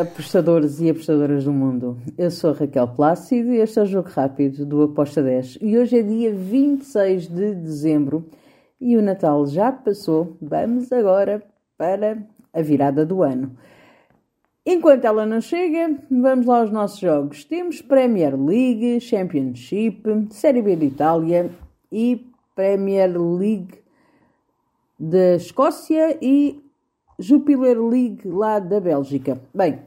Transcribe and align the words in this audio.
apostadores 0.00 0.80
e 0.80 0.88
apostadoras 0.88 1.44
do 1.44 1.52
mundo. 1.52 1.98
Eu 2.16 2.30
sou 2.30 2.52
Raquel 2.52 2.88
Plácido 2.88 3.52
e 3.52 3.58
este 3.58 3.78
é 3.78 3.82
o 3.82 3.86
Jogo 3.86 4.08
Rápido 4.08 4.64
do 4.64 4.82
Aposta 4.82 5.22
10. 5.22 5.58
E 5.60 5.76
hoje 5.76 5.98
é 5.98 6.02
dia 6.02 6.32
26 6.34 7.28
de 7.28 7.54
dezembro 7.54 8.26
e 8.80 8.96
o 8.96 9.02
Natal 9.02 9.46
já 9.46 9.70
passou. 9.70 10.36
Vamos 10.40 10.90
agora 10.92 11.42
para 11.76 12.18
a 12.52 12.62
virada 12.62 13.04
do 13.04 13.22
ano. 13.22 13.56
Enquanto 14.64 15.04
ela 15.04 15.26
não 15.26 15.40
chega, 15.40 15.98
vamos 16.10 16.46
lá 16.46 16.60
aos 16.60 16.70
nossos 16.70 17.00
jogos. 17.00 17.44
Temos 17.44 17.82
Premier 17.82 18.34
League, 18.40 19.00
Championship, 19.00 20.02
Série 20.30 20.62
B 20.62 20.76
de 20.76 20.86
Itália 20.86 21.50
e 21.90 22.26
Premier 22.54 23.10
League 23.20 23.74
da 24.98 25.34
Escócia 25.34 26.16
e 26.22 26.62
Jupiler 27.18 27.80
League 27.80 28.26
lá 28.28 28.58
da 28.58 28.80
Bélgica. 28.80 29.40
Bem, 29.54 29.80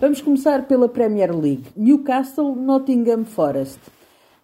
vamos 0.00 0.20
começar 0.20 0.66
pela 0.66 0.88
Premier 0.88 1.34
League. 1.34 1.64
Newcastle, 1.76 2.54
Nottingham 2.54 3.24
Forest. 3.24 3.80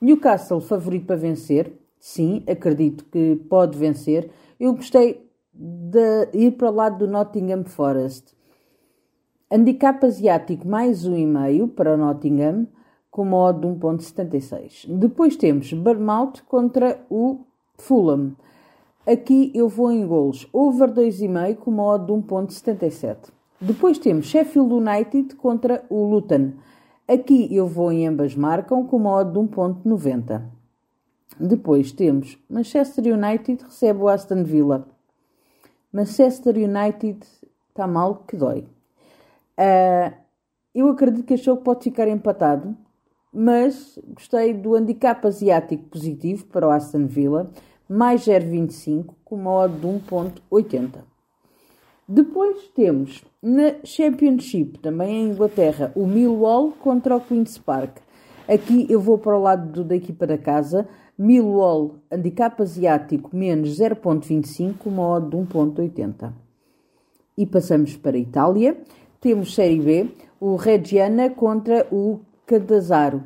Newcastle 0.00 0.60
favorito 0.60 1.06
para 1.06 1.16
vencer. 1.16 1.72
Sim, 1.98 2.42
acredito 2.48 3.04
que 3.04 3.36
pode 3.48 3.78
vencer. 3.78 4.30
Eu 4.58 4.74
gostei 4.74 5.28
de 5.52 6.28
ir 6.32 6.52
para 6.52 6.70
o 6.70 6.74
lado 6.74 6.98
do 6.98 7.10
Nottingham 7.10 7.64
Forest. 7.64 8.34
Handicap 9.50 10.04
asiático 10.04 10.66
mais 10.66 11.06
1,5 11.06 11.68
para 11.74 11.94
o 11.94 11.96
Nottingham, 11.96 12.66
com 13.10 13.24
modo 13.24 13.60
de 13.60 13.78
1,76. 13.78 14.86
Depois 14.88 15.36
temos 15.36 15.72
Bournemouth 15.72 16.42
contra 16.48 17.04
o 17.10 17.40
Fulham. 17.76 18.32
Aqui 19.04 19.50
eu 19.52 19.68
vou 19.68 19.90
em 19.90 20.06
golos 20.06 20.46
over 20.52 20.88
2,5 20.88 21.56
com 21.56 21.72
uma 21.72 21.82
odd 21.82 22.06
de 22.06 22.12
1.77. 22.12 23.30
Depois 23.60 23.98
temos 23.98 24.26
Sheffield 24.26 24.72
United 24.74 25.34
contra 25.34 25.84
o 25.90 26.04
Luton. 26.04 26.52
Aqui 27.08 27.52
eu 27.52 27.66
vou 27.66 27.90
em 27.90 28.06
ambas 28.06 28.36
marcam 28.36 28.86
com 28.86 28.96
uma 28.96 29.16
odd 29.16 29.32
de 29.32 29.38
1.90. 29.40 30.42
Depois 31.40 31.90
temos 31.90 32.38
Manchester 32.48 33.12
United 33.12 33.64
recebe 33.64 33.98
o 33.98 34.08
Aston 34.08 34.44
Villa. 34.44 34.86
Manchester 35.92 36.56
United 36.56 37.26
está 37.70 37.88
mal 37.88 38.22
que 38.26 38.36
dói. 38.36 38.60
Uh, 39.58 40.14
eu 40.72 40.88
acredito 40.88 41.26
que 41.26 41.34
este 41.34 41.46
jogo 41.46 41.62
pode 41.62 41.82
ficar 41.82 42.06
empatado, 42.06 42.76
mas 43.32 43.98
gostei 44.14 44.54
do 44.54 44.76
handicap 44.76 45.26
asiático 45.26 45.82
positivo 45.88 46.46
para 46.46 46.68
o 46.68 46.70
Aston 46.70 47.06
Villa 47.06 47.50
mais 47.92 48.22
0,25 48.22 49.14
com 49.22 49.36
uma 49.36 49.50
odd 49.50 49.76
de 49.78 49.86
1,80. 49.86 51.04
Depois 52.08 52.68
temos 52.74 53.22
na 53.42 53.74
Championship, 53.84 54.78
também 54.78 55.24
em 55.24 55.30
Inglaterra, 55.30 55.92
o 55.94 56.06
Millwall 56.06 56.72
contra 56.72 57.16
o 57.16 57.20
Queen's 57.20 57.58
Park. 57.58 57.98
Aqui 58.48 58.86
eu 58.88 58.98
vou 58.98 59.18
para 59.18 59.36
o 59.36 59.42
lado 59.42 59.70
do, 59.70 59.84
da 59.84 59.94
equipa 59.94 60.26
da 60.26 60.38
casa. 60.38 60.88
Millwall, 61.18 61.96
handicap 62.10 62.60
asiático, 62.62 63.36
menos 63.36 63.78
0.25, 63.78 64.74
uma 64.86 65.06
odd 65.08 65.28
de 65.28 65.36
1.80. 65.36 66.32
E 67.36 67.46
passamos 67.46 67.94
para 67.96 68.16
a 68.16 68.20
Itália. 68.20 68.76
Temos 69.20 69.54
Série 69.54 69.80
B, 69.80 70.08
o 70.40 70.56
Reggiana 70.56 71.28
contra 71.28 71.86
o 71.92 72.20
Cadazzaro. 72.46 73.22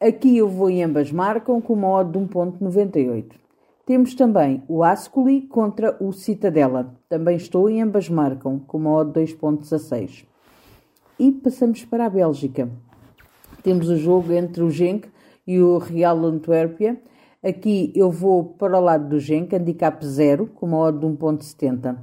Aqui 0.00 0.38
eu 0.38 0.48
vou 0.48 0.70
em 0.70 0.82
ambas 0.82 1.10
marcam 1.10 1.60
com 1.60 1.72
uma 1.74 1.88
odd 1.88 2.12
de 2.12 2.18
1.98. 2.24 3.40
Temos 3.86 4.14
também 4.14 4.62
o 4.68 4.84
Ascoli 4.84 5.42
contra 5.42 5.96
o 6.00 6.12
Citadela. 6.12 6.94
Também 7.08 7.36
estou 7.36 7.68
e 7.68 7.80
ambas 7.80 8.08
marcam, 8.08 8.58
com 8.58 8.78
uma 8.78 8.90
odd 8.90 9.20
2.16. 9.20 10.24
E 11.18 11.32
passamos 11.32 11.84
para 11.84 12.06
a 12.06 12.10
Bélgica. 12.10 12.70
Temos 13.62 13.88
o 13.88 13.96
jogo 13.96 14.32
entre 14.32 14.62
o 14.62 14.70
Genk 14.70 15.08
e 15.46 15.60
o 15.60 15.78
Real 15.78 16.24
Antuérpia. 16.24 17.00
Aqui 17.42 17.92
eu 17.96 18.10
vou 18.10 18.44
para 18.44 18.78
o 18.78 18.82
lado 18.82 19.08
do 19.08 19.18
Genk, 19.18 19.54
handicap 19.54 20.04
0, 20.04 20.46
com 20.46 20.66
uma 20.66 20.78
odd 20.78 20.98
de 20.98 21.06
1.70. 21.06 21.98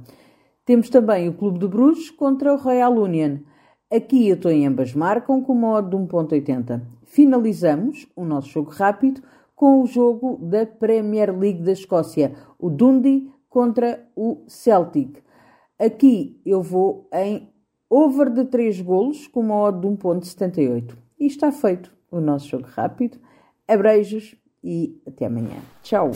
Temos 0.64 0.90
também 0.90 1.28
o 1.28 1.32
Clube 1.32 1.58
de 1.60 1.68
Bruges 1.68 2.10
contra 2.10 2.52
o 2.52 2.56
Royal 2.56 2.92
Union. 2.92 3.38
Aqui 3.90 4.28
eu 4.28 4.34
estou 4.34 4.50
em 4.50 4.66
ambas 4.66 4.92
marcam, 4.94 5.40
com 5.42 5.52
uma 5.52 5.78
odd 5.78 5.90
de 5.90 5.96
1.80. 5.96 6.82
Finalizamos 7.04 8.06
o 8.14 8.24
nosso 8.24 8.48
jogo 8.48 8.70
rápido 8.70 9.22
com 9.58 9.82
o 9.82 9.86
jogo 9.86 10.38
da 10.40 10.64
Premier 10.64 11.36
League 11.36 11.64
da 11.64 11.72
Escócia, 11.72 12.32
o 12.56 12.70
Dundee 12.70 13.28
contra 13.48 14.08
o 14.14 14.44
Celtic. 14.46 15.18
Aqui 15.76 16.40
eu 16.46 16.62
vou 16.62 17.08
em 17.12 17.52
over 17.90 18.30
de 18.30 18.44
3 18.44 18.80
golos 18.80 19.26
com 19.26 19.40
uma 19.40 19.56
odd 19.56 19.80
de 19.80 19.88
1.78. 19.88 20.94
E 21.18 21.26
está 21.26 21.50
feito 21.50 21.92
o 22.08 22.20
nosso 22.20 22.46
jogo 22.46 22.68
rápido. 22.68 23.18
Abreijos 23.66 24.36
e 24.62 25.02
até 25.04 25.26
amanhã. 25.26 25.56
Tchau! 25.82 26.12